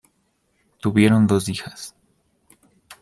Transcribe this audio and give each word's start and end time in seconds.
Tuvieron 0.79 1.27
dos 1.27 1.47
hijas. 1.47 1.93